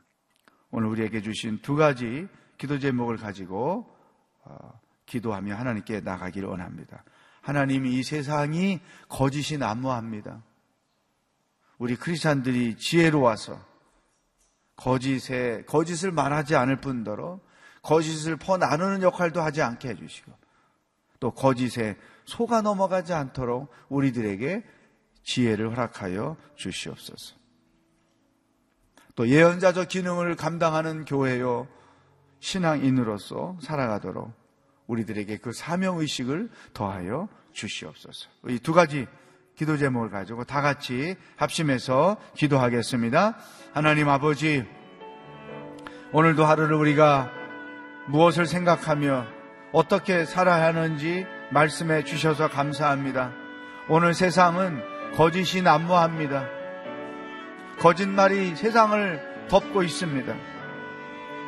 오늘 0.70 0.88
우리에게 0.88 1.22
주신 1.22 1.62
두 1.62 1.76
가지 1.76 2.28
기도 2.59 2.78
제목을 2.78 3.16
가지고 3.16 3.96
어, 4.44 4.81
기도하며 5.07 5.55
하나님께 5.55 6.00
나가기를 6.00 6.46
원합니다. 6.46 7.05
하나님 7.42 7.87
이 7.87 8.02
세상이 8.02 8.81
거짓이 9.09 9.59
난무합니다. 9.59 10.42
우리 11.76 11.96
크리스찬들이 11.96 12.76
지혜로워서 12.76 13.61
거짓에 14.76 15.64
거짓을 15.66 16.12
말하지 16.12 16.55
않을 16.55 16.76
뿐더러 16.76 17.40
거짓을 17.83 18.37
퍼 18.37 18.57
나누는 18.57 19.02
역할도 19.02 19.42
하지 19.42 19.61
않게 19.61 19.88
해주시고 19.88 20.33
또 21.18 21.33
거짓에 21.33 21.96
속아 22.24 22.62
넘어가지 22.62 23.12
않도록 23.12 23.68
우리들에게 23.88 24.64
지혜를 25.24 25.70
허락하여 25.70 26.37
주시옵소서. 26.55 27.37
또 29.16 29.28
예언자적 29.28 29.88
기능을 29.88 30.37
감당하는 30.37 31.05
교회요 31.05 31.68
신앙인으로서 32.38 33.59
살아가도록 33.61 34.41
우리들에게 34.92 35.38
그 35.38 35.52
사명 35.52 35.98
의식을 35.98 36.50
더하여 36.74 37.28
주시옵소서. 37.52 38.28
이 38.48 38.59
두 38.59 38.72
가지 38.72 39.07
기도 39.57 39.76
제목을 39.76 40.11
가지고 40.11 40.44
다 40.44 40.61
같이 40.61 41.16
합심해서 41.37 42.16
기도하겠습니다. 42.37 43.37
하나님 43.72 44.09
아버지, 44.09 44.64
오늘도 46.12 46.44
하루를 46.44 46.76
우리가 46.76 47.31
무엇을 48.09 48.46
생각하며 48.46 49.26
어떻게 49.72 50.24
살아야 50.24 50.66
하는지 50.66 51.26
말씀해 51.50 52.05
주셔서 52.05 52.48
감사합니다. 52.48 53.33
오늘 53.88 54.14
세상은 54.14 54.83
거짓이 55.14 55.62
난무합니다. 55.62 56.46
거짓말이 57.78 58.57
세상을 58.57 59.48
덮고 59.48 59.83
있습니다. 59.83 60.35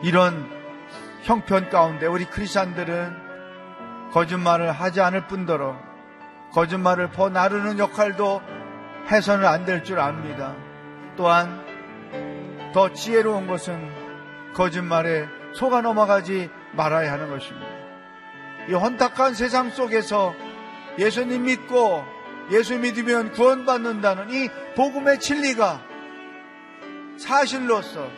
이런 0.03 0.49
형편 1.23 1.71
가운데 1.71 2.07
우리 2.07 2.25
크리스천들은 2.27 3.24
거짓말을 4.15 4.71
하지 4.71 5.01
않을 5.01 5.27
뿐더러 5.27 5.77
거짓말을 6.53 7.11
퍼 7.11 7.29
나르는 7.31 7.81
역할도 7.81 8.41
해서는 9.11 9.45
안 9.45 9.65
될 9.65 9.83
줄 9.83 9.99
압니다. 9.99 10.55
또한 11.17 11.61
더 12.73 12.93
지혜로운 12.93 13.49
것은 13.49 13.91
거짓말에 14.55 15.27
속아 15.55 15.81
넘어가지 15.81 16.49
말아야 16.73 17.11
하는 17.13 17.29
것입니다. 17.29 17.67
이 18.69 18.73
혼탁한 18.73 19.35
세상 19.35 19.71
속에서 19.71 20.33
예수님 20.97 21.43
믿고 21.47 22.05
예수 22.53 22.79
믿으면 22.79 23.33
구원받는다는 23.33 24.31
이 24.31 24.49
복음의 24.77 25.19
진리가 25.19 25.81
사실로서 27.19 28.09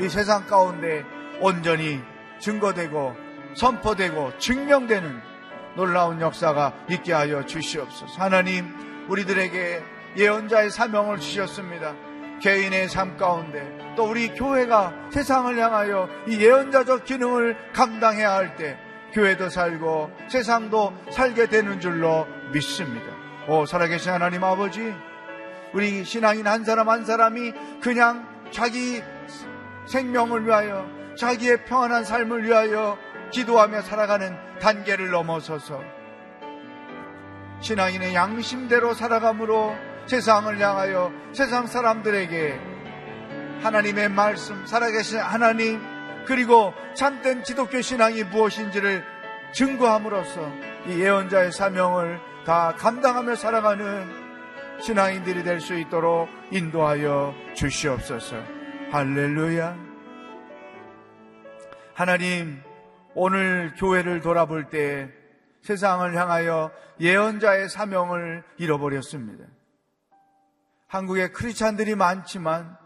이 0.00 0.08
세상 0.08 0.44
가운데 0.46 1.04
온전히 1.40 2.02
증거되고 2.40 3.16
선포되고 3.54 4.38
증명되는 4.38 5.35
놀라운 5.76 6.20
역사가 6.20 6.72
있게 6.90 7.12
하여 7.12 7.44
주시옵소서. 7.44 8.20
하나님, 8.20 8.74
우리들에게 9.08 9.82
예언자의 10.16 10.70
사명을 10.70 11.20
주셨습니다. 11.20 11.94
개인의 12.40 12.88
삶 12.88 13.16
가운데 13.16 13.66
또 13.96 14.04
우리 14.04 14.28
교회가 14.28 15.10
세상을 15.10 15.56
향하여 15.58 16.08
이 16.26 16.38
예언자적 16.38 17.04
기능을 17.04 17.56
감당해야 17.72 18.32
할 18.32 18.56
때 18.56 18.78
교회도 19.12 19.48
살고 19.48 20.10
세상도 20.28 20.92
살게 21.10 21.46
되는 21.46 21.80
줄로 21.80 22.26
믿습니다. 22.52 23.06
오, 23.48 23.64
살아계신 23.64 24.12
하나님 24.12 24.44
아버지, 24.44 24.94
우리 25.72 26.04
신앙인 26.04 26.46
한 26.46 26.64
사람 26.64 26.90
한 26.90 27.04
사람이 27.04 27.52
그냥 27.80 28.28
자기 28.50 29.02
생명을 29.86 30.46
위하여 30.46 30.86
자기의 31.16 31.64
평안한 31.64 32.04
삶을 32.04 32.44
위하여 32.44 32.98
기도하며 33.30 33.82
살아가는 33.82 34.36
단계를 34.60 35.10
넘어서서 35.10 35.82
신앙인의 37.60 38.14
양심대로 38.14 38.94
살아감으로 38.94 39.74
세상을 40.06 40.58
향하여 40.60 41.12
세상 41.32 41.66
사람들에게 41.66 42.60
하나님의 43.62 44.10
말씀, 44.10 44.66
살아계신 44.66 45.18
하나님, 45.18 45.80
그리고 46.26 46.74
참된 46.94 47.42
기독교 47.42 47.80
신앙이 47.80 48.24
무엇인지를 48.24 49.04
증거함으로써 49.52 50.52
이 50.86 51.00
예언자의 51.00 51.52
사명을 51.52 52.20
다 52.44 52.74
감당하며 52.76 53.34
살아가는 53.34 54.26
신앙인들이 54.80 55.42
될 55.42 55.60
수 55.60 55.74
있도록 55.74 56.28
인도하여 56.50 57.34
주시옵소서. 57.54 58.36
할렐루야. 58.92 59.76
하나님, 61.94 62.60
오늘 63.18 63.72
교회를 63.78 64.20
돌아볼 64.20 64.68
때 64.68 65.08
세상을 65.62 66.14
향하여 66.14 66.70
예언자의 67.00 67.70
사명을 67.70 68.44
잃어버렸습니다. 68.58 69.42
한국에 70.86 71.28
크리스찬들이 71.28 71.94
많지만 71.94 72.76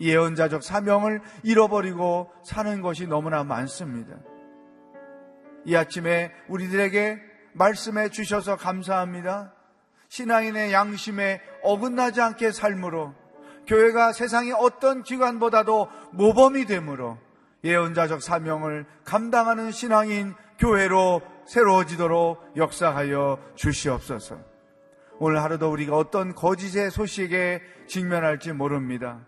예언자적 0.00 0.64
사명을 0.64 1.22
잃어버리고 1.44 2.32
사는 2.44 2.82
것이 2.82 3.06
너무나 3.06 3.44
많습니다. 3.44 4.16
이 5.64 5.76
아침에 5.76 6.32
우리들에게 6.48 7.20
말씀해 7.52 8.08
주셔서 8.08 8.56
감사합니다. 8.56 9.54
신앙인의 10.08 10.72
양심에 10.72 11.40
어긋나지 11.62 12.20
않게 12.20 12.50
삶으로 12.50 13.14
교회가 13.68 14.12
세상의 14.12 14.54
어떤 14.58 15.04
기관보다도 15.04 15.88
모범이 16.14 16.66
되므로 16.66 17.16
예언자적 17.64 18.22
사명을 18.22 18.86
감당하는 19.04 19.70
신앙인 19.70 20.34
교회로 20.58 21.22
새로워지도록 21.46 22.56
역사하여 22.56 23.38
주시옵소서. 23.54 24.38
오늘 25.18 25.42
하루도 25.42 25.70
우리가 25.70 25.96
어떤 25.96 26.34
거짓의 26.34 26.90
소식에 26.90 27.62
직면할지 27.86 28.52
모릅니다. 28.52 29.20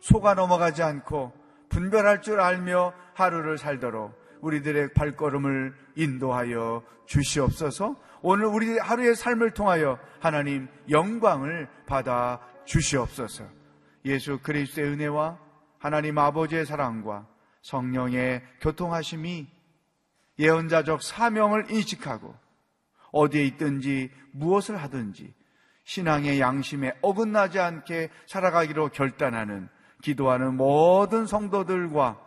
속아 0.00 0.34
넘어가지 0.34 0.82
않고 0.82 1.32
분별할 1.68 2.22
줄 2.22 2.40
알며 2.40 2.92
하루를 3.14 3.58
살도록 3.58 4.14
우리들의 4.40 4.92
발걸음을 4.92 5.74
인도하여 5.96 6.82
주시옵소서. 7.06 7.96
오늘 8.22 8.46
우리 8.46 8.78
하루의 8.78 9.14
삶을 9.14 9.50
통하여 9.50 9.98
하나님 10.20 10.68
영광을 10.90 11.68
받아 11.86 12.40
주시옵소서. 12.64 13.44
예수 14.04 14.38
그리스도의 14.42 14.92
은혜와 14.92 15.38
하나님 15.78 16.18
아버지의 16.18 16.64
사랑과 16.66 17.26
성령의 17.64 18.42
교통하심이 18.60 19.46
예언자적 20.38 21.02
사명을 21.02 21.70
인식하고 21.70 22.34
어디에 23.10 23.44
있든지 23.46 24.10
무엇을 24.32 24.76
하든지 24.76 25.32
신앙의 25.84 26.40
양심에 26.40 26.92
어긋나지 27.00 27.58
않게 27.60 28.10
살아가기로 28.26 28.90
결단하는 28.90 29.68
기도하는 30.02 30.56
모든 30.56 31.26
성도들과 31.26 32.20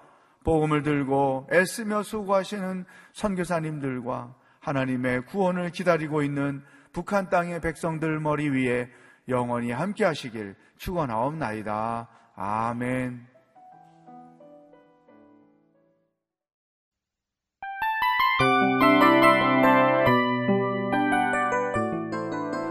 복음을 0.43 0.81
들고 0.81 1.49
애쓰며 1.51 2.03
수고하시는 2.03 2.85
선교사님들과 3.13 4.33
하나님의 4.59 5.25
구원을 5.25 5.69
기다리고 5.69 6.23
있는 6.23 6.63
북한 6.93 7.29
땅의 7.29 7.61
백성들 7.61 8.19
머리 8.19 8.49
위에 8.49 8.89
영원히 9.27 9.71
함께 9.71 10.03
하시길 10.05 10.55
축원하옵나이다. 10.77 12.07
아멘. 12.35 13.36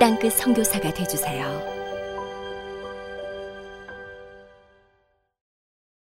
땅끝 0.00 0.32
선교사가 0.32 0.94
되주세요. 0.94 1.79